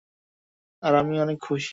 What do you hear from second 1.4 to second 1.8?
খুশি।